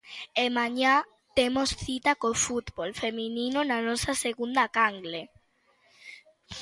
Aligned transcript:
E 0.43 0.45
mañá 0.57 0.93
temos 1.37 1.69
cita 1.85 2.11
co 2.21 2.29
fútbol 2.45 2.89
feminino 3.03 3.59
na 3.69 3.77
nosa 3.87 4.11
segunda 4.25 4.63
canle. 4.75 5.23